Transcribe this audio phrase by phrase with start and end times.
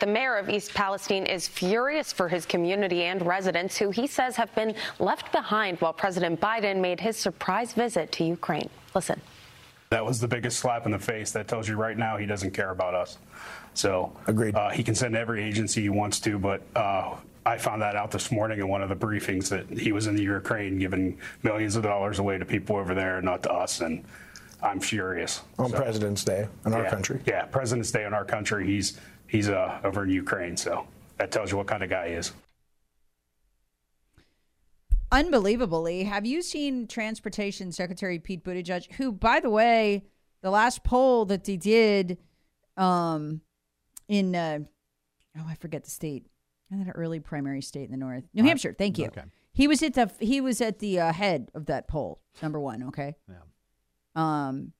[0.00, 4.36] The mayor of East Palestine is furious for his community and residents who he says
[4.36, 8.70] have been left behind while President Biden made his surprise visit to Ukraine.
[8.94, 9.20] Listen.
[9.90, 11.32] That was the biggest slap in the face.
[11.32, 13.18] That tells you right now he doesn't care about us.
[13.74, 14.54] So agreed.
[14.54, 18.10] Uh, he can send every agency he wants to, but uh, I found that out
[18.10, 21.74] this morning in one of the briefings that he was in the Ukraine giving millions
[21.74, 23.80] of dollars away to people over there, not to us.
[23.80, 24.04] And
[24.62, 25.40] I'm furious.
[25.58, 27.20] On so, President's Day in our yeah, country.
[27.26, 28.66] Yeah, President's Day in our country.
[28.66, 28.98] He's
[29.28, 30.56] he's uh, over in Ukraine.
[30.56, 30.86] So
[31.18, 32.32] that tells you what kind of guy he is.
[35.10, 40.04] Unbelievably, have you seen Transportation Secretary Pete Buttigieg, who, by the way,
[40.42, 42.18] the last poll that they did
[42.76, 43.40] um,
[44.06, 44.58] in, uh,
[45.38, 46.26] oh, I forget the state,
[46.70, 48.74] an early primary state in the north, New Hampshire.
[48.76, 49.06] Thank you.
[49.06, 49.24] Okay.
[49.52, 52.84] He was at the he was at the uh, head of that poll, number one.
[52.88, 53.16] Okay.
[53.28, 53.36] Yeah.
[54.14, 54.72] Um,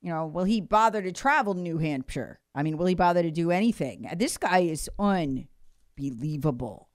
[0.00, 2.40] you know, will he bother to travel to New Hampshire?
[2.54, 4.08] I mean, will he bother to do anything?
[4.16, 6.88] This guy is unbelievable.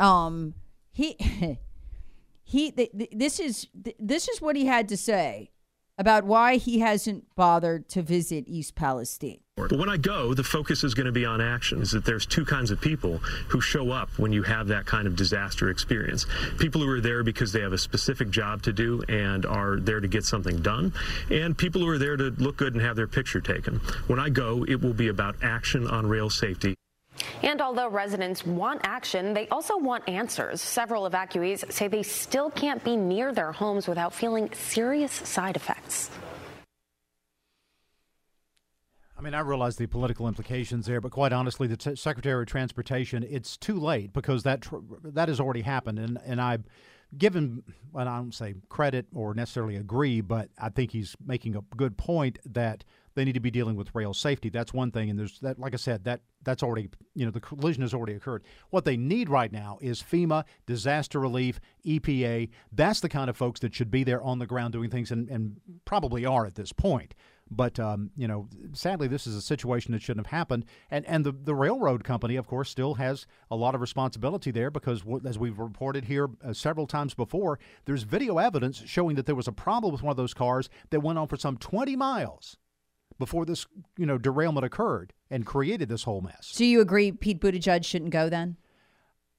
[0.00, 0.54] Um,
[0.90, 1.16] he
[2.44, 5.50] he th- th- this is th- this is what he had to say
[5.98, 9.38] about why he hasn't bothered to visit East Palestine.
[9.56, 11.82] But when I go, the focus is going to be on action.
[11.82, 15.06] Is that there's two kinds of people who show up when you have that kind
[15.06, 16.24] of disaster experience.
[16.58, 20.00] People who are there because they have a specific job to do and are there
[20.00, 20.92] to get something done,
[21.30, 23.76] and people who are there to look good and have their picture taken.
[24.06, 26.74] When I go, it will be about action on rail safety.
[27.42, 30.60] And although residents want action, they also want answers.
[30.60, 36.10] Several evacuees say they still can't be near their homes without feeling serious side effects.
[39.22, 42.48] I mean, I realize the political implications there, but quite honestly, the t- Secretary of
[42.48, 46.58] Transportation, it's too late because that tr- that has already happened, and and I,
[47.16, 47.62] given,
[47.92, 51.96] well, I don't say credit or necessarily agree, but I think he's making a good
[51.96, 52.82] point that
[53.14, 54.48] they need to be dealing with rail safety.
[54.48, 55.58] That's one thing, and there's that.
[55.58, 58.44] Like I said, that that's already you know the collision has already occurred.
[58.70, 62.48] What they need right now is FEMA, disaster relief, EPA.
[62.72, 65.28] That's the kind of folks that should be there on the ground doing things, and,
[65.28, 67.14] and probably are at this point.
[67.54, 70.64] But um, you know, sadly, this is a situation that shouldn't have happened.
[70.90, 74.70] And and the the railroad company, of course, still has a lot of responsibility there
[74.70, 79.34] because, as we've reported here uh, several times before, there's video evidence showing that there
[79.34, 82.56] was a problem with one of those cars that went on for some 20 miles
[83.22, 86.52] before this you know derailment occurred and created this whole mess.
[86.56, 88.56] Do you agree Pete Buttigieg shouldn't go then?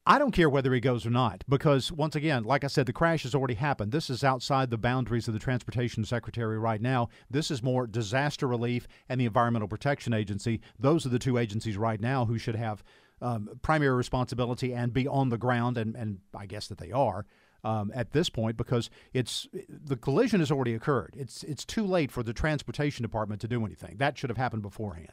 [0.06, 2.94] I don't care whether he goes or not because, once again, like I said, the
[2.94, 3.92] crash has already happened.
[3.92, 7.10] This is outside the boundaries of the Transportation Secretary right now.
[7.30, 10.62] This is more disaster relief and the Environmental Protection Agency.
[10.80, 12.84] Those are the two agencies right now who should have
[13.22, 17.26] um, primary responsibility and be on the ground, and, and I guess that they are.
[17.66, 21.16] Um, at this point, because it's the collision has already occurred.
[21.18, 23.96] It's it's too late for the transportation department to do anything.
[24.00, 25.08] That should have happened beforehand.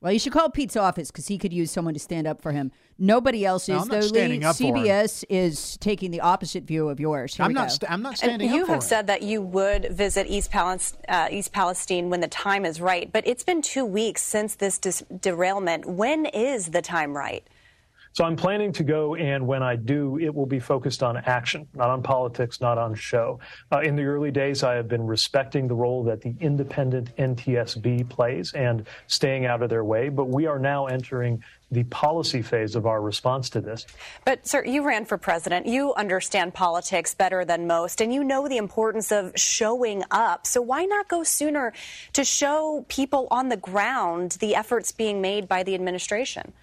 [0.00, 2.52] Well, you should call Pete's office because he could use someone to stand up for
[2.52, 2.70] him.
[2.96, 3.82] Nobody else No, is.
[3.82, 4.46] I'm not though, standing Lee.
[4.46, 4.74] up for him.
[4.84, 7.34] CBS is taking the opposite view of yours.
[7.34, 9.42] Here I'm not st- I'm not And standing you up for have said that you
[9.42, 13.62] would visit East, Palis- uh, East Palestine when the time is right, but it's been
[13.62, 15.86] two weeks since this dis- derailment.
[15.86, 17.44] When is the time right?
[18.16, 21.68] So I'm planning to go, and when I do, it will be focused on action,
[21.74, 23.40] not on politics, not on show.
[23.70, 28.08] Uh, in the early days, I have been respecting the role that the independent NTSB
[28.08, 32.74] plays and staying out of their way, but we are now entering the policy phase
[32.74, 33.84] of our response to this.
[34.24, 35.66] But, sir, you ran for president.
[35.66, 40.46] You understand politics better than most, and you know the importance of showing up.
[40.46, 41.74] So, why not go sooner
[42.14, 46.54] to show people on the ground the efforts being made by the administration?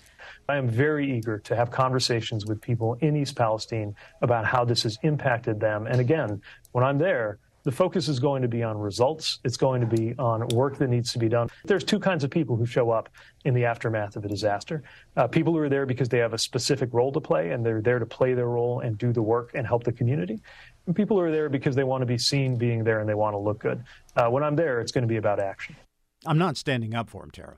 [0.50, 4.84] I am very eager to have conversations with people in East Palestine about how this
[4.84, 5.88] has impacted them.
[5.88, 6.42] And again,
[6.72, 9.40] when I'm there, The focus is going to be on results.
[9.45, 11.48] It's going to be on work that needs to be done.
[11.63, 13.07] There's two kinds of people who show up
[13.45, 14.84] in the aftermath of a disaster.
[15.16, 17.81] Uh, people who are there because they have a specific role to play and they're
[17.81, 20.42] there to play their role and do the work and help the community.
[20.88, 23.13] And people who are there because they want to be seen being there and they
[23.13, 23.81] want to look good.
[24.18, 25.78] Uh, when I'm there, it's going to be about action.
[26.25, 27.57] I'm not standing up for him, Tara.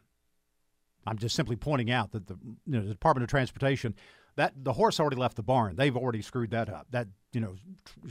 [1.05, 3.95] I'm just simply pointing out that the, you know, the Department of Transportation
[4.35, 5.75] that the horse already left the barn.
[5.75, 6.87] They've already screwed that up.
[6.91, 7.55] That you know,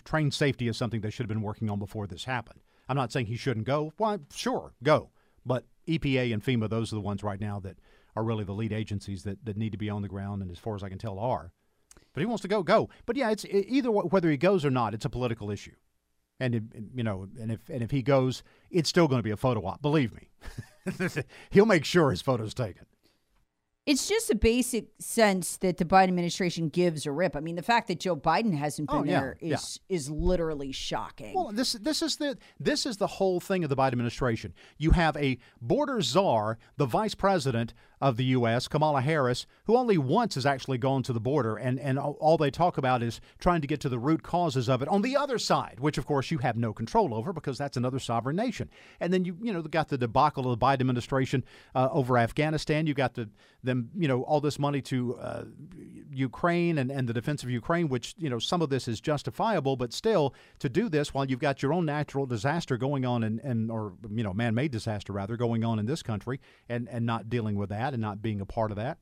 [0.04, 2.60] train safety is something they should have been working on before this happened.
[2.88, 3.92] I'm not saying he shouldn't go.
[3.96, 5.10] Why, sure, go.
[5.46, 7.78] But EPA and FEMA, those are the ones right now that
[8.16, 10.58] are really the lead agencies that, that need to be on the ground, and as
[10.58, 11.52] far as I can tell, are.
[12.12, 12.88] But he wants to go, go.
[13.06, 15.74] But yeah, it's either whether he goes or not, it's a political issue.
[16.40, 19.36] And you know, and if and if he goes, it's still going to be a
[19.36, 19.80] photo op.
[19.80, 20.28] Believe me,
[21.50, 22.86] he'll make sure his photo's taken.
[23.86, 27.36] It's just a basic sense that the Biden administration gives a rip.
[27.36, 29.96] I mean, the fact that Joe Biden hasn't oh, been oh, yeah, there is yeah.
[29.96, 31.34] is literally shocking.
[31.34, 34.54] Well, this this is the this is the whole thing of the Biden administration.
[34.78, 37.74] You have a border czar, the vice president
[38.04, 41.80] of the U.S., Kamala Harris, who only once has actually gone to the border, and,
[41.80, 44.88] and all they talk about is trying to get to the root causes of it
[44.88, 47.98] on the other side, which of course you have no control over because that's another
[47.98, 48.68] sovereign nation.
[49.00, 52.86] And then you you know got the debacle of the Biden administration uh, over Afghanistan.
[52.86, 53.30] You got the
[53.62, 55.44] them you know all this money to uh,
[56.12, 59.76] Ukraine and, and the defense of Ukraine, which you know some of this is justifiable,
[59.76, 63.40] but still to do this while you've got your own natural disaster going on and
[63.40, 67.30] and or you know man-made disaster rather going on in this country and and not
[67.30, 68.98] dealing with that and not being a part of that.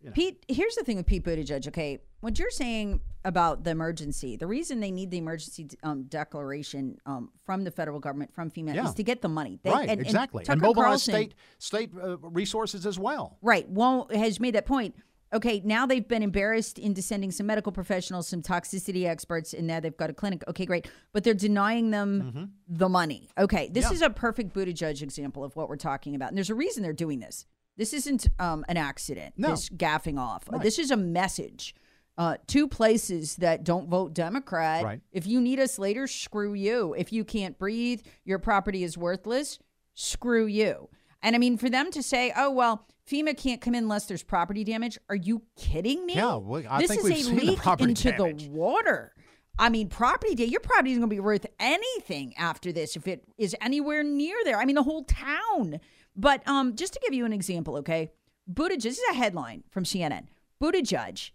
[0.00, 0.12] You know.
[0.12, 1.68] Pete, here's the thing with Pete Buttigieg.
[1.68, 6.98] Okay, what you're saying about the emergency, the reason they need the emergency um, declaration
[7.06, 8.86] um, from the federal government, from FEMA, yeah.
[8.86, 9.60] is to get the money.
[9.62, 13.38] They, right, and, exactly, and, and mobilize state state uh, resources as well.
[13.40, 13.68] Right.
[13.68, 14.94] Well, has made that point.
[15.32, 19.80] Okay, now they've been embarrassed into sending some medical professionals, some toxicity experts, and now
[19.80, 20.44] they've got a clinic.
[20.46, 20.88] Okay, great.
[21.12, 22.44] But they're denying them mm-hmm.
[22.68, 23.30] the money.
[23.36, 23.92] Okay, this yeah.
[23.92, 26.28] is a perfect Buttigieg example of what we're talking about.
[26.28, 27.46] And there's a reason they're doing this.
[27.76, 29.34] This isn't um, an accident.
[29.36, 29.50] No.
[29.50, 30.44] This gaffing off.
[30.50, 30.62] Right.
[30.62, 31.74] This is a message.
[32.16, 34.84] Uh, two places that don't vote Democrat.
[34.84, 35.00] Right.
[35.10, 36.94] If you need us later, screw you.
[36.96, 39.58] If you can't breathe, your property is worthless.
[39.94, 40.88] Screw you.
[41.22, 44.22] And I mean, for them to say, "Oh well, FEMA can't come in unless there's
[44.22, 46.14] property damage," are you kidding me?
[46.14, 48.44] Yeah, well, I this think is we've a leak the into damage.
[48.44, 49.12] the water.
[49.58, 53.06] I mean, property day, your property isn't going to be worth anything after this if
[53.08, 54.58] it is anywhere near there.
[54.58, 55.80] I mean, the whole town
[56.16, 58.10] but um, just to give you an example, okay,
[58.52, 58.82] Buttigieg.
[58.82, 60.26] This is a headline from CNN.
[60.62, 61.30] Buttigieg,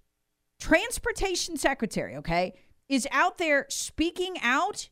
[0.59, 2.53] transportation secretary, okay,
[2.87, 4.89] is out there speaking out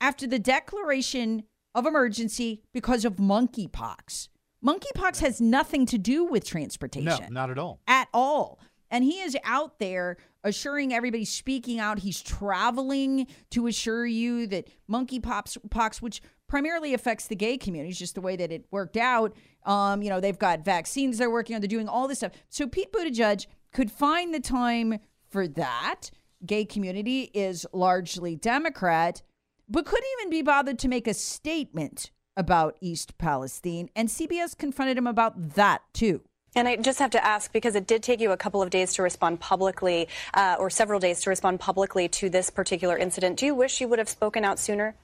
[0.00, 1.44] after the declaration
[1.74, 4.28] of emergency because of monkeypox.
[4.64, 7.04] Monkeypox has nothing to do with transportation.
[7.04, 7.80] No, not at all.
[7.86, 8.60] At all.
[8.90, 12.00] And he is out there assuring everybody, speaking out.
[12.00, 18.20] He's traveling to assure you that monkeypox, which primarily affects the gay community, just the
[18.20, 19.34] way that it worked out.
[19.64, 22.32] Um, you know, they've got vaccines they're working on, they're doing all this stuff.
[22.50, 24.98] So Pete Buttigieg could find the time
[25.30, 26.10] for that.
[26.44, 29.22] Gay community is largely Democrat,
[29.68, 33.88] but couldn't even be bothered to make a statement about East Palestine.
[33.94, 36.22] And CBS confronted him about that too.
[36.56, 38.94] And I just have to ask because it did take you a couple of days
[38.94, 43.38] to respond publicly, uh, or several days to respond publicly to this particular incident.
[43.38, 44.96] Do you wish you would have spoken out sooner?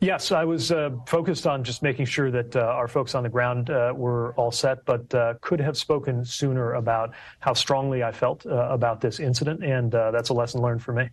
[0.00, 3.28] Yes, I was uh, focused on just making sure that uh, our folks on the
[3.28, 8.12] ground uh, were all set, but uh, could have spoken sooner about how strongly I
[8.12, 11.08] felt uh, about this incident, and uh, that's a lesson learned for me.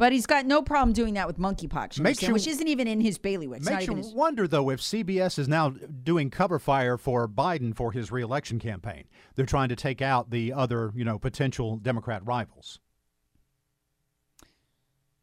[0.00, 3.02] But he's got no problem doing that with monkeypox, makes you, which isn't even in
[3.02, 3.60] his bailiwick.
[3.60, 4.14] Makes you his...
[4.14, 9.04] wonder, though, if CBS is now doing cover fire for Biden for his reelection campaign.
[9.34, 12.80] They're trying to take out the other, you know, potential Democrat rivals.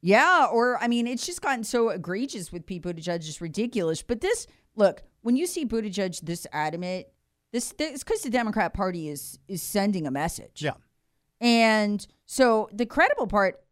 [0.01, 4.01] Yeah, or I mean, it's just gotten so egregious with Pete Buttigieg, just ridiculous.
[4.03, 7.07] But this, look, when you see Buttigieg this adamant,
[7.51, 10.61] this it's because the Democrat Party is is sending a message.
[10.61, 10.73] Yeah,
[11.41, 13.63] and so the credible part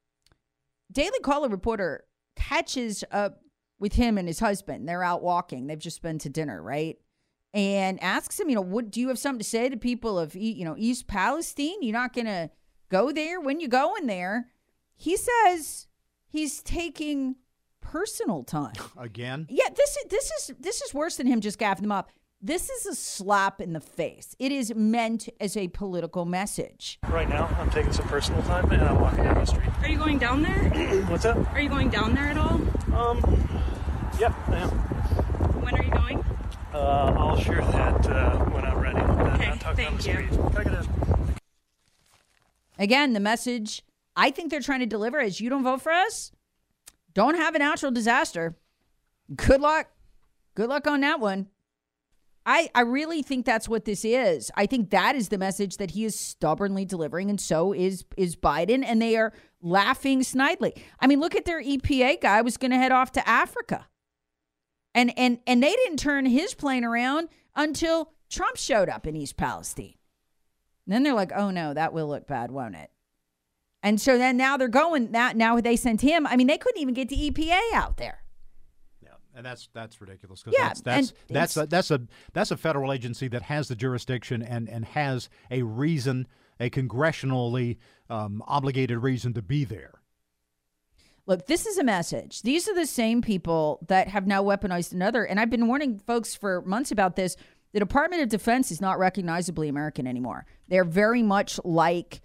[0.92, 2.06] Daily Caller reporter
[2.36, 3.42] catches up
[3.80, 4.88] with him and his husband.
[4.88, 5.68] They're out walking.
[5.68, 6.98] They've just been to dinner, right?
[7.54, 10.36] And asks him, you know, what do you have something to say to people of,
[10.36, 11.82] you know, East Palestine?
[11.82, 12.50] You're not going to
[12.90, 14.48] go there when you go in there.
[14.96, 15.88] He says
[16.36, 17.36] he's taking
[17.82, 19.48] personal time again.
[19.50, 22.10] Yeah, this is this is this is worse than him just gaffing them up.
[22.42, 24.36] This is a slap in the face.
[24.38, 27.00] It is meant as a political message.
[27.08, 29.70] Right now, I'm taking some personal time and I'm walking down the street.
[29.82, 31.02] Are you going down there?
[31.10, 31.38] What's that?
[31.38, 32.62] Are you going down there at all?
[32.94, 33.20] Um,
[34.20, 34.70] yeah, I am.
[35.62, 36.24] When are you going?
[36.74, 39.00] Uh, I'll share that uh, when I'm ready.
[39.00, 40.28] Okay, thank you.
[42.78, 43.82] Again, the message
[44.16, 46.32] I think they're trying to deliver is you don't vote for us,
[47.14, 48.58] don't have a natural disaster.
[49.36, 49.88] Good luck.
[50.56, 51.48] Good luck on that one.
[52.46, 54.52] I, I really think that's what this is.
[54.56, 58.36] I think that is the message that he is stubbornly delivering, and so is is
[58.36, 60.78] Biden, and they are laughing snidely.
[61.00, 63.88] I mean, look at their EPA guy was going to head off to Africa,
[64.94, 69.38] and and and they didn't turn his plane around until Trump showed up in East
[69.38, 69.96] Palestine.
[70.86, 72.92] And then they're like, oh no, that will look bad, won't it?
[73.86, 75.32] And so then now they're going now.
[75.34, 76.26] Now they sent him.
[76.26, 78.18] I mean, they couldn't even get the EPA out there
[79.04, 82.02] Yeah, and that's that's ridiculous because yeah, that's that's that's a, that's a
[82.34, 86.28] that's a federal agency that has the jurisdiction and and has a reason,
[86.60, 87.78] a congressionally
[88.10, 90.02] um, obligated reason to be there.
[91.28, 92.42] Look, this is a message.
[92.42, 96.34] These are the same people that have now weaponized another, and I've been warning folks
[96.34, 97.38] for months about this.
[97.72, 100.48] The Department of Defense is not recognizably American anymore.
[100.70, 102.22] They're very much like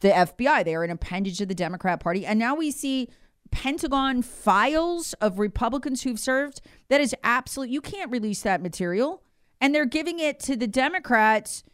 [0.00, 0.64] the FBI.
[0.64, 3.08] They are an appendage of the Democrat Party, and now we see
[3.50, 6.60] Pentagon files of Republicans who've served.
[6.88, 7.70] That is absolute.
[7.70, 9.22] You can't release that material,
[9.60, 11.64] and they're giving it to the Democrats.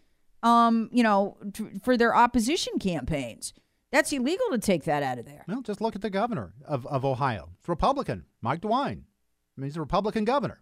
[0.42, 3.54] Um, you know, t- for their opposition campaigns.
[3.90, 5.44] That's illegal to take that out of there.
[5.48, 7.48] Well, just look at the governor of, of Ohio.
[7.60, 9.04] It's Republican, Mike DeWine.
[9.56, 10.60] I mean, he's a Republican governor.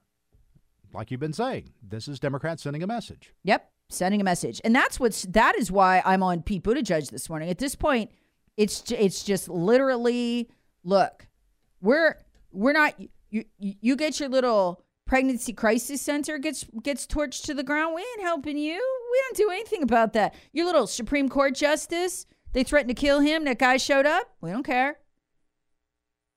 [0.93, 3.33] Like you've been saying, this is Democrats sending a message.
[3.45, 7.29] Yep, sending a message, and that's what's that is why I'm on Pete Buttigieg this
[7.29, 7.49] morning.
[7.49, 8.11] At this point,
[8.57, 10.51] it's it's just literally
[10.85, 11.27] look,
[11.81, 12.17] we're
[12.51, 12.95] we're not
[13.31, 17.95] you you get your little pregnancy crisis center gets gets torched to the ground.
[17.95, 18.75] We ain't helping you.
[19.13, 20.35] We don't do anything about that.
[20.53, 23.45] Your little Supreme Court justice, they threatened to kill him.
[23.45, 24.35] That guy showed up.
[24.41, 24.99] We don't care.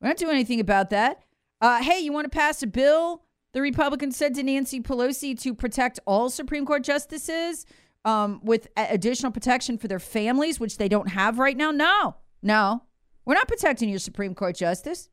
[0.02, 1.24] We don't do anything about that.
[1.62, 3.25] Uh, hey, you want to pass a bill?
[3.56, 7.66] The Republicans said to Nancy Pelosi to protect all Supreme Court justices
[8.04, 11.72] um, with additional protection for their families, which they don't have right now.
[11.72, 12.84] No, no.
[13.24, 15.08] We're not protecting your Supreme Court justice.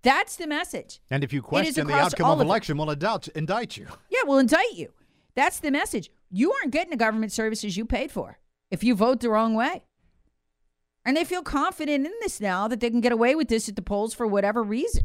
[0.00, 1.02] That's the message.
[1.10, 3.86] And if you question the outcome of election, we'll indict, indict you.
[4.08, 4.94] Yeah, we'll indict you.
[5.34, 6.10] That's the message.
[6.30, 8.38] You aren't getting the government services you paid for
[8.70, 9.84] if you vote the wrong way.
[11.04, 13.76] And they feel confident in this now that they can get away with this at
[13.76, 15.04] the polls for whatever reason.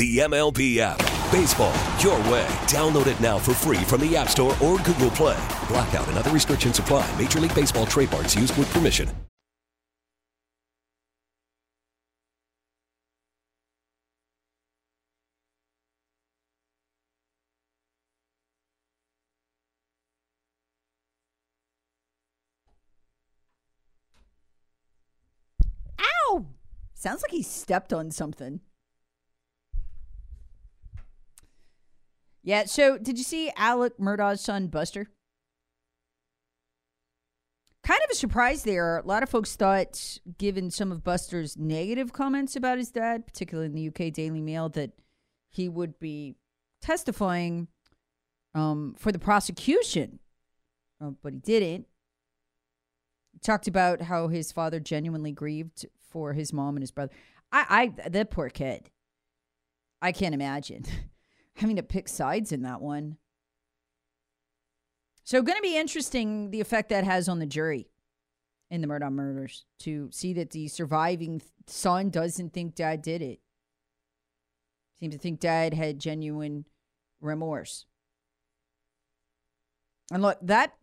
[0.00, 0.96] The MLB app.
[1.30, 2.46] Baseball, your way.
[2.68, 5.38] Download it now for free from the App Store or Google Play.
[5.68, 7.04] Blackout and other restrictions apply.
[7.18, 9.10] Major League Baseball trademarks used with permission.
[26.00, 26.46] Ow!
[26.94, 28.62] Sounds like he stepped on something.
[32.42, 32.64] Yeah.
[32.64, 35.08] So, did you see Alex Murdaugh's son, Buster?
[37.82, 38.98] Kind of a surprise there.
[38.98, 43.66] A lot of folks thought, given some of Buster's negative comments about his dad, particularly
[43.66, 44.90] in the UK Daily Mail, that
[45.48, 46.36] he would be
[46.82, 47.68] testifying
[48.54, 50.18] um, for the prosecution,
[51.00, 51.86] uh, but he didn't.
[53.32, 57.12] He talked about how his father genuinely grieved for his mom and his brother.
[57.52, 58.90] I, I, that poor kid.
[60.02, 60.84] I can't imagine.
[61.60, 63.16] having to pick sides in that one.
[65.24, 67.88] So, going to be interesting the effect that has on the jury
[68.70, 73.40] in the Murdaugh murders to see that the surviving son doesn't think dad did it.
[74.98, 76.66] Seemed to think dad had genuine
[77.20, 77.86] remorse.
[80.12, 80.74] And look, that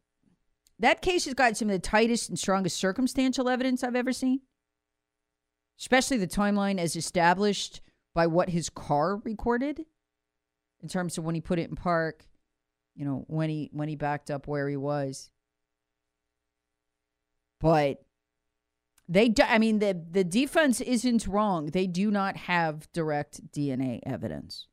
[0.79, 4.41] that case has got some of the tightest and strongest circumstantial evidence I've ever seen.
[5.79, 7.81] Especially the timeline as established
[8.13, 9.85] by what his car recorded
[10.81, 12.25] in terms of when he put it in park,
[12.95, 15.29] you know, when he when he backed up where he was.
[17.59, 18.03] But
[19.07, 21.67] they do, I mean the the defense isn't wrong.
[21.67, 24.67] They do not have direct DNA evidence.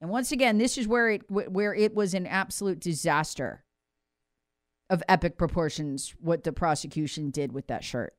[0.00, 3.64] And once again, this is where it where it was an absolute disaster
[4.90, 8.14] of epic proportions what the prosecution did with that shirt.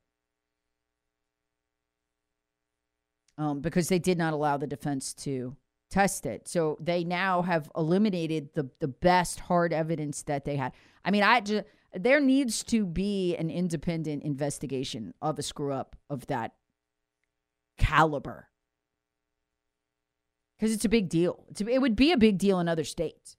[3.38, 5.56] Um, because they did not allow the defense to
[5.90, 6.48] test it.
[6.48, 10.72] So they now have eliminated the the best hard evidence that they had.
[11.04, 15.96] I mean, I just there needs to be an independent investigation of a screw up
[16.08, 16.52] of that
[17.78, 18.48] caliber
[20.58, 21.44] because it's a big deal.
[21.60, 23.36] A, it would be a big deal in other states.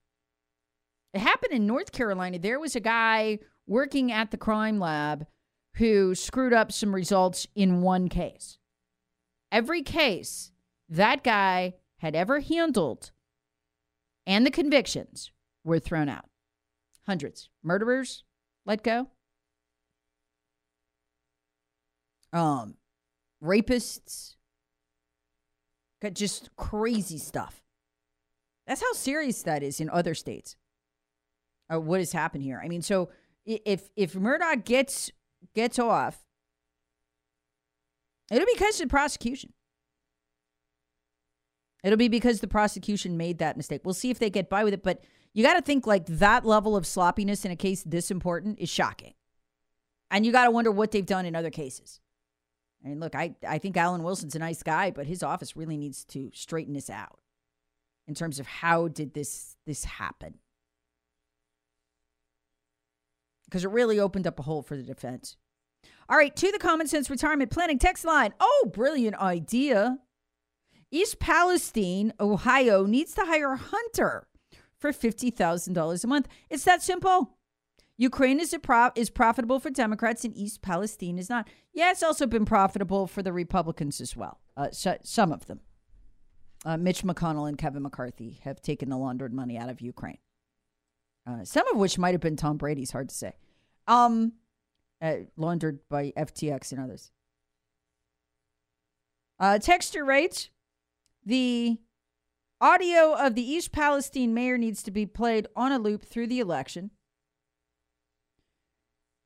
[1.14, 2.40] It happened in North Carolina.
[2.40, 5.28] There was a guy working at the crime lab
[5.76, 8.58] who screwed up some results in one case.
[9.52, 10.52] Every case
[10.90, 13.12] that guy had ever handled
[14.26, 15.32] and the convictions
[15.64, 16.26] were thrown out.
[17.06, 17.50] Hundreds.
[17.64, 18.24] Murderers
[18.66, 19.08] let go.
[22.34, 22.76] Um,
[23.44, 24.36] rapists,
[26.14, 27.62] just crazy stuff.
[28.66, 30.56] That's how serious that is in other states.
[31.72, 32.60] Uh, what has happened here?
[32.64, 33.10] I mean, so
[33.46, 35.12] if if Murdaugh gets
[35.54, 36.26] gets off,
[38.32, 39.54] it'll be because of the prosecution.
[41.84, 43.82] It'll be because the prosecution made that mistake.
[43.84, 46.46] We'll see if they get by with it, but you got to think like that
[46.46, 49.14] level of sloppiness in a case this important is shocking.
[50.12, 52.02] And you got to wonder what they've done in other cases.
[52.84, 55.78] I mean, look, I, I think Alan Wilson's a nice guy, but his office really
[55.78, 57.20] needs to straighten this out
[58.08, 60.36] in terms of how did this this happen?
[63.46, 65.38] Because it really opened up a hole for the defense.
[66.10, 68.34] All right, to the common sense retirement planning text line.
[68.40, 69.98] Oh, brilliant idea.
[70.92, 74.28] East Palestine, Ohio needs to hire a hunter
[74.78, 76.28] for $50,000 a month.
[76.50, 77.38] It's that simple.
[77.98, 81.48] Ukraine is, pro- is profitable for Democrats and East Palestine is not.
[81.74, 85.62] Yeah, it's also been profitable for the Republicans as well, uh, sh- some of them.
[86.66, 90.18] Uh, Mitch McConnell and Kevin McCarthy have taken the laundered money out of Ukraine,
[91.26, 93.34] uh, some of which might have been Tom Brady's, hard to say,
[93.88, 94.34] um,
[95.02, 97.12] uh, laundered by FTX and others.
[99.40, 100.50] Uh, texture rates
[101.26, 101.78] the
[102.60, 106.40] audio of the East Palestine mayor needs to be played on a loop through the
[106.40, 106.92] election.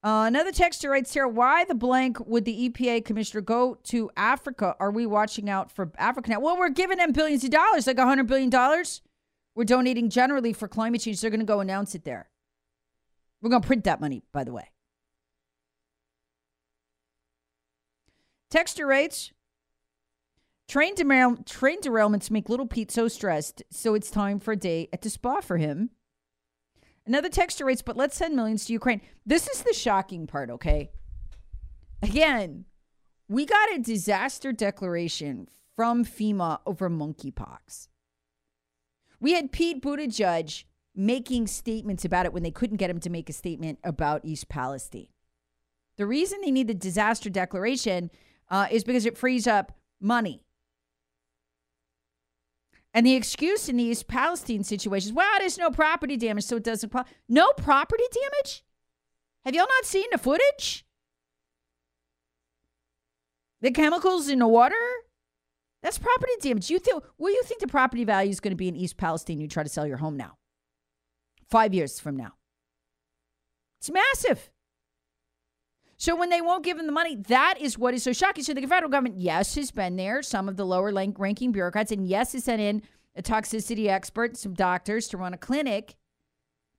[0.03, 4.75] Uh, another texter writes here, why the blank would the EPA commissioner go to Africa?
[4.79, 6.39] Are we watching out for Africa now?
[6.39, 8.51] Well, we're giving them billions of dollars, like $100 billion.
[9.55, 11.21] We're donating generally for climate change.
[11.21, 12.29] They're going to go announce it there.
[13.41, 14.69] We're going to print that money, by the way.
[18.51, 19.31] Texture writes,
[20.67, 24.89] train, derail- train derailments make little Pete so stressed, so it's time for a day
[24.91, 25.91] at the spa for him.
[27.05, 29.01] Another texture rates, but let's send millions to Ukraine.
[29.25, 30.89] This is the shocking part, okay?
[32.01, 32.65] Again,
[33.27, 37.87] we got a disaster declaration from FEMA over monkeypox.
[39.19, 40.63] We had Pete Buttigieg
[40.95, 44.47] making statements about it when they couldn't get him to make a statement about East
[44.49, 45.07] Palestine.
[45.97, 48.11] The reason they need the disaster declaration
[48.49, 50.44] uh, is because it frees up money.
[52.95, 56.89] And the excuse in these Palestine situations, well, there's no property damage, so it doesn't.
[56.89, 57.03] Pro-.
[57.27, 58.63] No property damage?
[59.43, 60.85] Have y'all not seen the footage?
[63.59, 64.75] The chemicals in the water?
[65.83, 66.69] That's property damage.
[66.69, 67.03] You think?
[67.17, 69.41] What do you think the property value is going to be in East Palestine?
[69.41, 70.37] You try to sell your home now,
[71.49, 72.31] five years from now.
[73.79, 74.49] It's massive.
[75.97, 78.43] So when they won't give them the money, that is what is so shocking.
[78.43, 82.07] So the federal government, yes, has been there, some of the lower ranking bureaucrats, and
[82.07, 82.81] yes, has sent in
[83.15, 85.95] a toxicity expert, some doctors to run a clinic,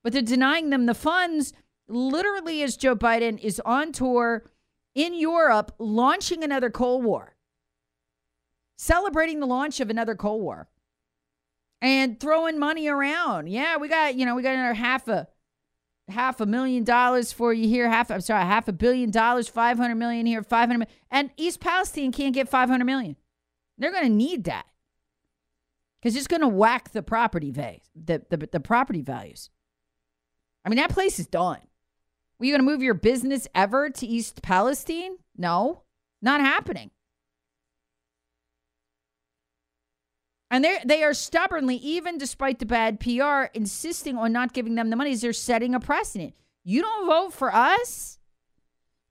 [0.03, 1.51] but they're denying them the funds
[1.87, 4.51] literally as Joe Biden is on tour
[4.93, 7.35] in Europe launching another Cold War,
[8.77, 10.67] celebrating the launch of another Cold War,
[11.81, 13.47] and throwing money around.
[13.47, 15.27] Yeah, we got, you know, we got another half a
[16.09, 19.95] half a million dollars for you here, half I'm sorry, half a billion dollars, 500
[19.95, 20.95] million here, 500 million.
[21.11, 23.15] And East Palestine can't get 500 million.
[23.77, 24.65] They're going to need that.
[26.03, 29.49] Cuz it's going to whack the property value, the, the the property values.
[30.63, 31.59] I mean, that place is done.
[32.39, 35.17] Were you going to move your business ever to East Palestine?
[35.35, 35.83] No.
[36.21, 36.91] Not happening.
[40.49, 44.89] And they they are stubbornly, even despite the bad PR, insisting on not giving them
[44.89, 45.13] the money.
[45.15, 46.33] They're setting a precedent.
[46.63, 48.17] You don't vote for us,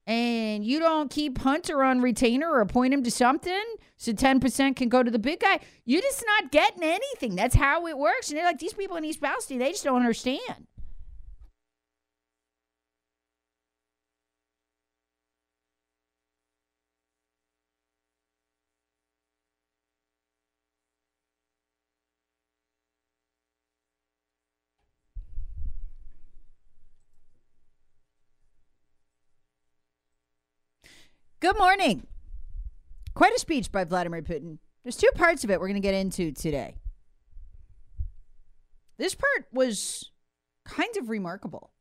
[0.07, 3.65] and you don't keep Hunter on retainer or appoint him to something,
[3.99, 5.61] so ten percent can go to the big guy.
[5.85, 7.37] You're just not getting anything.
[7.37, 8.31] That's how it works.
[8.31, 9.59] And they're like these people in East Palestine.
[9.59, 10.67] They just don't understand.
[31.39, 32.07] Good morning.
[33.13, 34.57] Quite a speech by Vladimir Putin.
[34.83, 36.77] There's two parts of it we're going to get into today.
[38.97, 40.13] This part was
[40.65, 41.73] kind of remarkable.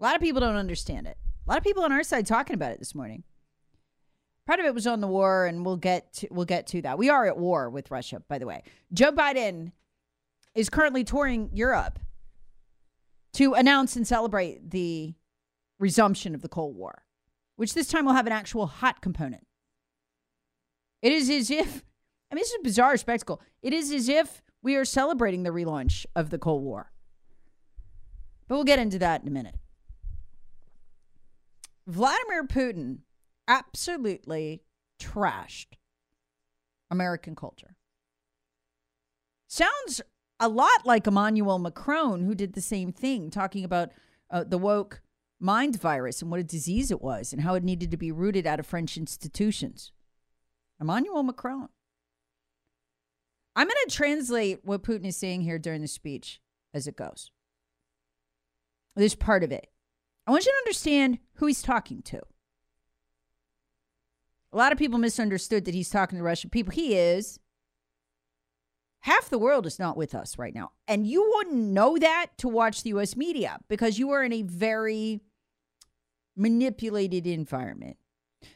[0.00, 1.16] A lot of people don't understand it.
[1.46, 3.22] A lot of people on our side talking about it this morning.
[4.44, 6.98] Part of it was on the war, and we'll get to, we'll get to that.
[6.98, 8.64] We are at war with Russia, by the way.
[8.92, 9.70] Joe Biden
[10.56, 12.00] is currently touring Europe
[13.34, 15.14] to announce and celebrate the
[15.78, 17.04] resumption of the Cold War
[17.58, 19.44] which this time will have an actual hot component.
[21.02, 21.84] It is as if,
[22.30, 23.42] I mean, this is a bizarre spectacle.
[23.62, 26.92] It is as if we are celebrating the relaunch of the Cold War.
[28.46, 29.56] But we'll get into that in a minute.
[31.88, 32.98] Vladimir Putin
[33.48, 34.62] absolutely
[35.02, 35.74] trashed
[36.92, 37.74] American culture.
[39.48, 40.00] Sounds
[40.38, 43.90] a lot like Emmanuel Macron, who did the same thing, talking about
[44.30, 45.00] uh, the woke
[45.40, 48.46] mind virus and what a disease it was and how it needed to be rooted
[48.46, 49.92] out of French institutions.
[50.80, 51.68] Emmanuel Macron.
[53.56, 56.40] I'm going to translate what Putin is saying here during the speech
[56.72, 57.30] as it goes.
[58.94, 59.68] This part of it.
[60.26, 62.20] I want you to understand who he's talking to.
[64.52, 66.72] A lot of people misunderstood that he's talking to Russian people.
[66.72, 67.38] He is.
[69.00, 70.72] Half the world is not with us right now.
[70.86, 74.42] And you wouldn't know that to watch the US media because you are in a
[74.42, 75.20] very
[76.38, 77.96] manipulated environment.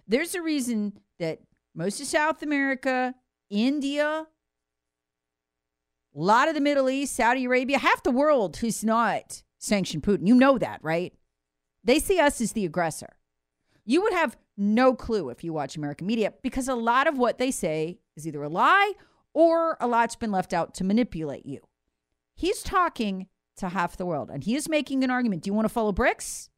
[0.07, 1.40] There's a reason that
[1.75, 3.14] most of South America,
[3.51, 4.27] India,
[6.14, 10.27] a lot of the Middle East, Saudi Arabia, half the world who's not sanctioned Putin.
[10.27, 11.12] You know that, right?
[11.85, 13.16] They see us as the aggressor.
[13.85, 17.38] You would have no clue if you watch American media because a lot of what
[17.38, 18.92] they say is either a lie
[19.35, 21.61] or a lot's been left out to manipulate you.
[22.35, 25.42] He's talking to half the world and he is making an argument.
[25.42, 26.49] Do you want to follow BRICS?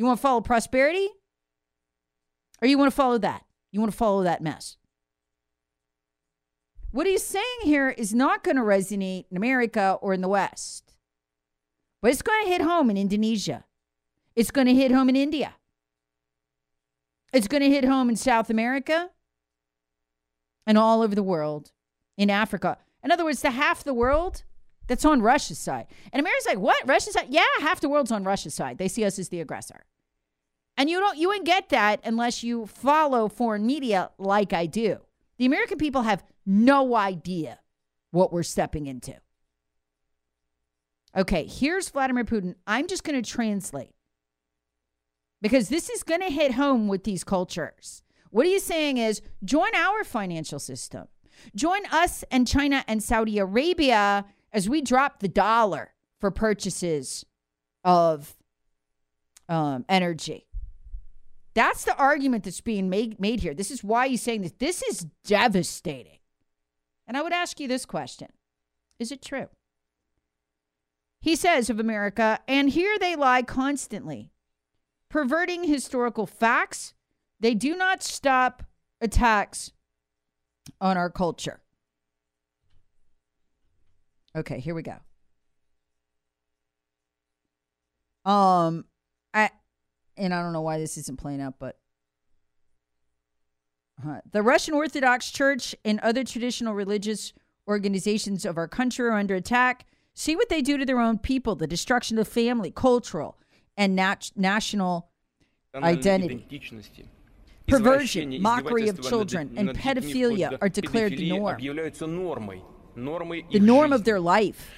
[0.00, 1.10] You want to follow prosperity?
[2.62, 3.44] Or you want to follow that?
[3.70, 4.78] You want to follow that mess?
[6.90, 10.94] What he's saying here is not going to resonate in America or in the West,
[12.00, 13.66] but it's going to hit home in Indonesia.
[14.34, 15.56] It's going to hit home in India.
[17.34, 19.10] It's going to hit home in South America
[20.66, 21.72] and all over the world,
[22.16, 22.78] in Africa.
[23.04, 24.44] In other words, the half the world
[24.90, 25.86] that's on Russia's side.
[26.12, 26.82] And America's like, what?
[26.84, 27.28] Russia's side?
[27.28, 28.76] Yeah, half the world's on Russia's side.
[28.76, 29.84] They see us as the aggressor.
[30.76, 34.98] And you don't you wouldn't get that unless you follow foreign media like I do.
[35.38, 37.60] The American people have no idea
[38.10, 39.14] what we're stepping into.
[41.16, 42.56] Okay, here's Vladimir Putin.
[42.66, 43.94] I'm just going to translate
[45.40, 48.02] because this is going to hit home with these cultures.
[48.30, 51.06] What he's saying is join our financial system.
[51.54, 57.24] Join us and China and Saudi Arabia as we drop the dollar for purchases
[57.84, 58.36] of
[59.48, 60.46] um, energy.
[61.54, 63.54] That's the argument that's being made, made here.
[63.54, 64.52] This is why he's saying this.
[64.58, 66.18] This is devastating.
[67.06, 68.28] And I would ask you this question
[68.98, 69.48] Is it true?
[71.20, 74.30] He says of America, and here they lie constantly,
[75.10, 76.94] perverting historical facts.
[77.40, 78.62] They do not stop
[79.00, 79.72] attacks
[80.80, 81.60] on our culture.
[84.36, 84.96] Okay, here we go.
[88.30, 88.84] Um,
[89.34, 89.50] I
[90.16, 91.78] and I don't know why this isn't playing up, but
[94.06, 97.32] uh, the Russian Orthodox Church and other traditional religious
[97.66, 99.86] organizations of our country are under attack.
[100.14, 103.36] See what they do to their own people: the destruction of family, cultural,
[103.76, 105.08] and nat- national
[105.82, 106.46] identity.
[107.66, 111.56] Perversion, mockery of children, and pedophilia are declared the norm
[112.94, 114.70] the norm of their life.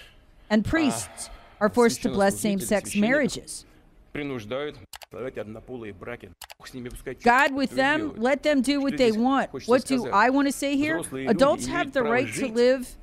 [0.51, 3.65] And priests are forced to bless same sex marriages.
[7.23, 9.51] God with them, let them do what they want.
[9.67, 11.01] What do I want to say here?
[11.27, 12.97] Adults have the right to live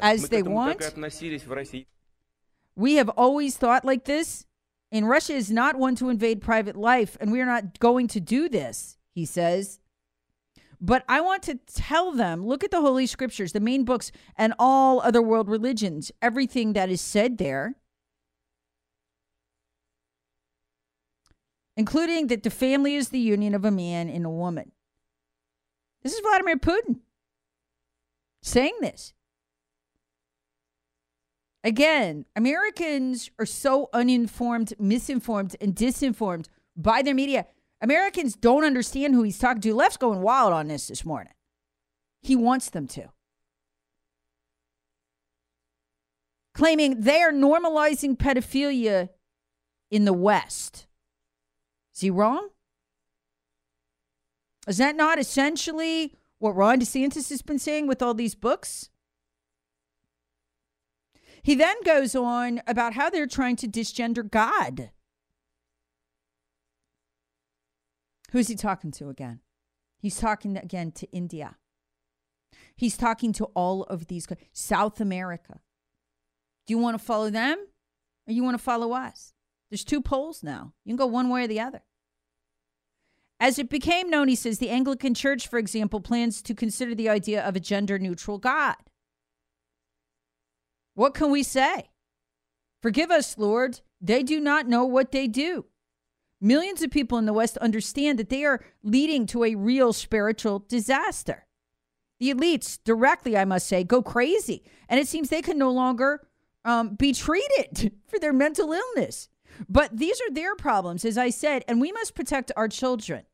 [0.00, 0.80] as they want.
[2.74, 4.46] We have always thought like this,
[4.90, 8.20] and Russia is not one to invade private life, and we are not going to
[8.20, 9.80] do this, he says.
[10.80, 14.54] But I want to tell them look at the Holy Scriptures, the main books, and
[14.58, 17.74] all other world religions, everything that is said there,
[21.76, 24.72] including that the family is the union of a man and a woman.
[26.02, 27.00] This is Vladimir Putin
[28.42, 29.12] saying this.
[31.64, 37.46] Again, Americans are so uninformed, misinformed, and disinformed by their media.
[37.80, 39.74] Americans don't understand who he's talking to.
[39.74, 41.32] Left's going wild on this this morning.
[42.22, 43.10] He wants them to.
[46.54, 49.10] Claiming they are normalizing pedophilia
[49.90, 50.86] in the West.
[51.94, 52.48] Is he wrong?
[54.66, 58.90] Is that not essentially what Ron DeSantis has been saying with all these books?
[61.42, 64.90] He then goes on about how they're trying to disgender God.
[68.32, 69.40] Who's he talking to again?
[69.98, 71.56] He's talking again to India.
[72.76, 75.60] He's talking to all of these South America.
[76.66, 77.58] Do you want to follow them
[78.26, 79.32] or you want to follow us?
[79.70, 80.72] There's two poles now.
[80.84, 81.82] You can go one way or the other.
[83.40, 87.08] As it became known, he says the Anglican Church, for example, plans to consider the
[87.08, 88.76] idea of a gender neutral God.
[90.94, 91.90] What can we say?
[92.82, 93.80] Forgive us, Lord.
[94.00, 95.66] They do not know what they do.
[96.40, 100.64] Millions of people in the West understand that they are leading to a real spiritual
[100.68, 101.46] disaster.
[102.20, 104.62] The elites, directly, I must say, go crazy.
[104.88, 106.26] And it seems they can no longer
[106.64, 109.28] um, be treated for their mental illness.
[109.68, 113.24] But these are their problems, as I said, and we must protect our children.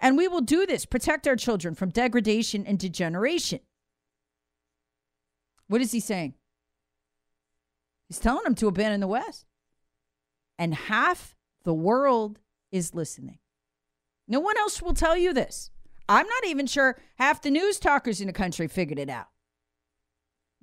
[0.00, 3.60] And we will do this protect our children from degradation and degeneration.
[5.66, 6.34] What is he saying?
[8.08, 9.44] He's telling them to abandon the West.
[10.58, 11.34] And half
[11.64, 12.38] the world
[12.70, 13.38] is listening.
[14.28, 15.70] No one else will tell you this.
[16.08, 19.28] I'm not even sure half the news talkers in the country figured it out.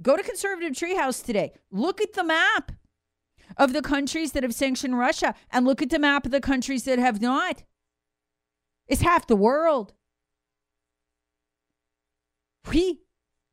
[0.01, 1.53] Go to Conservative Treehouse today.
[1.71, 2.71] Look at the map
[3.57, 6.83] of the countries that have sanctioned Russia and look at the map of the countries
[6.85, 7.63] that have not.
[8.87, 9.93] It's half the world.
[12.69, 13.01] We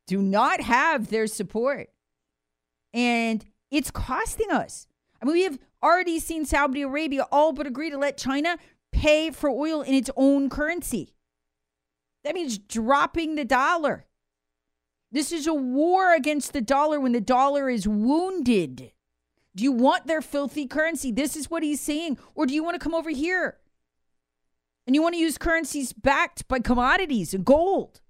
[0.07, 1.89] do not have their support.
[2.93, 4.87] And it's costing us.
[5.21, 8.57] I mean, we have already seen Saudi Arabia all but agree to let China
[8.91, 11.13] pay for oil in its own currency.
[12.23, 14.05] That means dropping the dollar.
[15.11, 18.91] This is a war against the dollar when the dollar is wounded.
[19.55, 21.11] Do you want their filthy currency?
[21.11, 22.19] This is what he's saying.
[22.35, 23.57] Or do you want to come over here
[24.85, 28.01] and you want to use currencies backed by commodities and gold?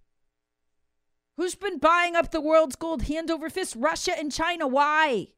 [1.37, 3.75] Who's been buying up the world's gold hand over fist?
[3.77, 4.67] Russia and China.
[4.67, 5.29] Why?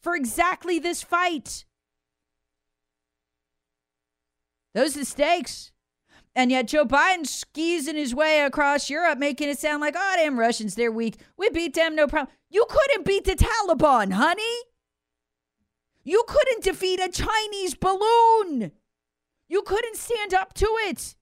[0.00, 1.64] For exactly this fight.
[4.74, 5.72] Those are the stakes.
[6.34, 10.14] And yet Joe Biden skis in his way across Europe, making it sound like, oh,
[10.16, 11.16] damn Russians, they're weak.
[11.36, 12.32] We beat them, no problem.
[12.48, 14.42] You couldn't beat the Taliban, honey.
[16.04, 18.72] You couldn't defeat a Chinese balloon.
[19.48, 21.16] You couldn't stand up to it.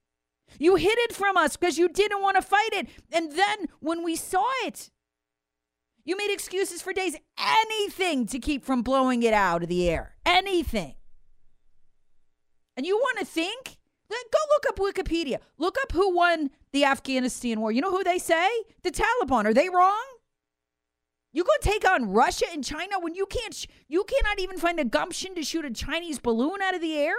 [0.58, 2.88] You hid it from us because you didn't want to fight it.
[3.10, 4.90] And then when we saw it,
[6.08, 10.14] you made excuses for days, anything to keep from blowing it out of the air.
[10.24, 10.94] Anything.
[12.78, 13.76] And you want to think?
[14.08, 15.36] Go look up Wikipedia.
[15.58, 17.72] Look up who won the Afghanistan war.
[17.72, 18.48] You know who they say?
[18.82, 19.44] The Taliban.
[19.44, 20.02] Are they wrong?
[21.30, 24.86] You go take on Russia and China when you can't, you cannot even find the
[24.86, 27.16] gumption to shoot a Chinese balloon out of the air.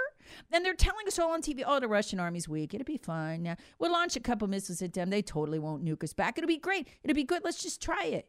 [0.51, 2.73] And they're telling us all on TV, oh, the Russian army's weak.
[2.73, 3.55] It'll be fine.
[3.77, 5.11] We'll launch a couple missiles at them.
[5.11, 6.39] They totally won't nuke us back.
[6.39, 6.87] It'll be great.
[7.03, 7.43] It'll be good.
[7.43, 8.27] Let's just try it,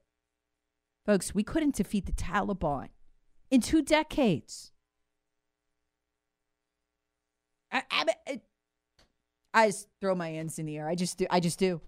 [1.07, 1.35] folks.
[1.35, 2.89] We couldn't defeat the Taliban
[3.51, 4.73] in two decades.
[7.73, 8.41] I, I,
[9.55, 10.89] I just throw my hands in the air.
[10.89, 11.27] I just do.
[11.31, 11.81] I just do.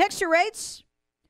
[0.00, 0.82] Texture rates.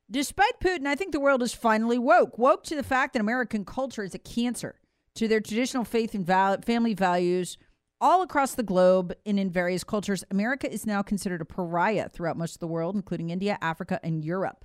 [0.09, 2.38] Despite Putin, I think the world is finally woke.
[2.38, 4.78] Woke to the fact that American culture is a cancer
[5.16, 7.59] to their traditional faith and val- family values
[8.00, 10.22] all across the globe and in various cultures.
[10.30, 14.24] America is now considered a pariah throughout most of the world, including India, Africa, and
[14.24, 14.64] Europe.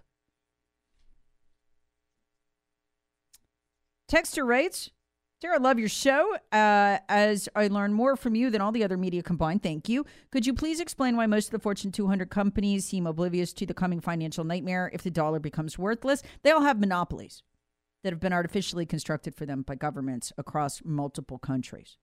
[4.08, 4.92] Texture rates.
[5.46, 6.36] Tara, love your show.
[6.52, 10.04] Uh, as I learn more from you than all the other media combined, thank you.
[10.32, 13.76] Could you please explain why most of the Fortune 200 companies seem oblivious to the
[13.76, 16.24] coming financial nightmare if the dollar becomes worthless?
[16.42, 17.44] They all have monopolies
[18.04, 22.00] that have been artificially constructed for them by governments across multiple countries.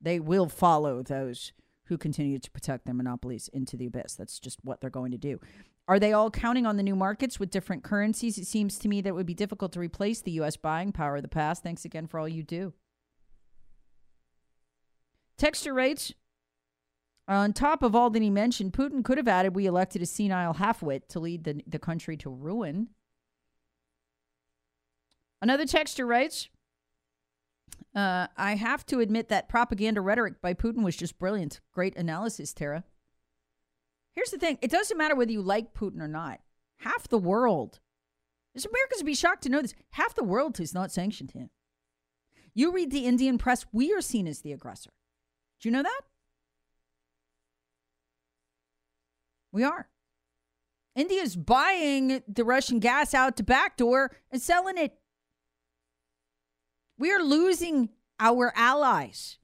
[0.00, 1.52] They will follow those
[1.88, 4.14] who continue to protect their monopolies into the abyss.
[4.14, 5.40] That's just what they're going to do.
[5.86, 8.36] Are they all counting on the new markets with different currencies?
[8.36, 10.56] It seems to me that it would be difficult to replace the U.S.
[10.56, 11.62] buying power of the past.
[11.62, 12.74] Thanks again for all you do.
[15.38, 16.12] Texture rates.
[17.26, 20.54] On top of all that he mentioned, Putin could have added we elected a senile
[20.54, 22.88] halfwit to lead the, the country to ruin.
[25.40, 26.48] Another texture writes
[27.94, 31.60] uh, I have to admit that propaganda rhetoric by Putin was just brilliant.
[31.72, 32.84] Great analysis, Tara.
[34.14, 36.40] Here's the thing it doesn't matter whether you like Putin or not.
[36.78, 37.80] Half the world,
[38.54, 41.50] this Americans would be shocked to know this, half the world has not sanctioned him.
[42.54, 44.90] You read the Indian press, we are seen as the aggressor.
[45.60, 46.00] Do you know that?
[49.52, 49.88] We are.
[50.94, 54.97] India's buying the Russian gas out the back door and selling it.
[56.98, 59.38] We are losing our allies.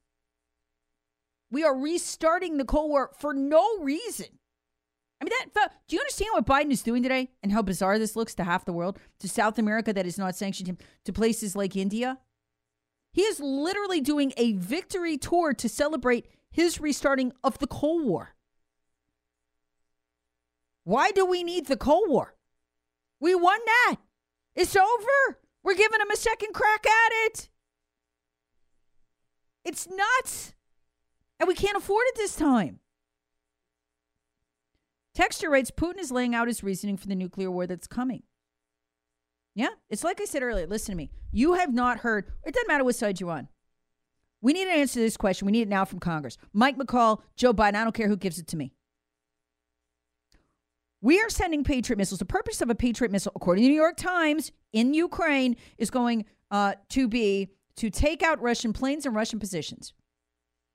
[1.49, 4.27] We are restarting the Cold War for no reason.
[5.21, 5.71] I mean, that.
[5.87, 8.65] Do you understand what Biden is doing today and how bizarre this looks to half
[8.65, 12.19] the world, to South America that has not sanctioned him, to places like India?
[13.13, 18.35] He is literally doing a victory tour to celebrate his restarting of the Cold War.
[20.83, 22.35] Why do we need the Cold War?
[23.21, 23.95] We won that.
[24.53, 25.39] It's over.
[25.65, 27.49] We're giving him a second crack at it.
[29.65, 30.53] It's nuts.
[31.39, 32.79] And we can't afford it this time.
[35.15, 38.21] Texture writes Putin is laying out his reasoning for the nuclear war that's coming.
[39.55, 40.67] Yeah, it's like I said earlier.
[40.67, 41.09] Listen to me.
[41.31, 43.47] You have not heard, it doesn't matter what side you're on.
[44.41, 45.47] We need an answer to this question.
[45.47, 46.37] We need it now from Congress.
[46.53, 48.74] Mike McCaul, Joe Biden, I don't care who gives it to me.
[51.05, 52.17] We are sending Patriot missiles.
[52.17, 55.91] The purpose of a Patriot missile, according to the New York Times, in Ukraine is
[55.91, 59.93] going uh, to be to take out Russian planes and Russian positions.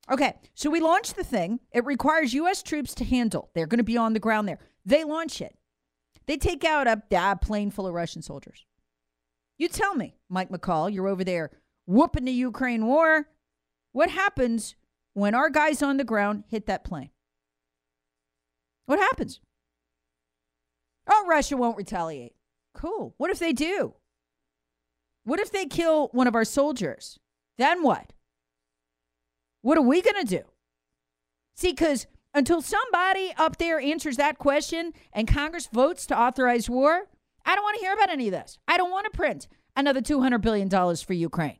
[0.08, 1.58] Okay, so we launch the thing.
[1.72, 2.62] It requires U.S.
[2.62, 3.50] troops to handle.
[3.56, 4.60] They're going to be on the ground there.
[4.86, 5.56] They launch it.
[6.26, 8.64] They take out a, a plane full of Russian soldiers.
[9.58, 11.50] You tell me, Mike McCaul, you're over there
[11.86, 13.26] whooping the Ukraine war.
[13.90, 14.76] What happens
[15.12, 17.10] when our guys on the ground hit that plane?
[18.86, 19.40] What happens?
[21.26, 22.32] Russia won't retaliate.
[22.74, 23.14] Cool.
[23.16, 23.94] What if they do?
[25.24, 27.18] What if they kill one of our soldiers?
[27.58, 28.12] Then what?
[29.62, 30.42] What are we going to do?
[31.54, 37.02] See, because until somebody up there answers that question and Congress votes to authorize war,
[37.44, 38.58] I don't want to hear about any of this.
[38.66, 41.59] I don't want to print another $200 billion for Ukraine.